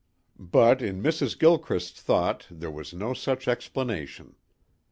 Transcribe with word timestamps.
But 0.39 0.81
in 0.81 1.03
Mrs. 1.03 1.37
Gilchrist's 1.37 2.01
thought 2.01 2.47
there 2.49 2.71
was 2.71 2.91
no 2.91 3.13
such 3.13 3.47
explanation. 3.47 4.33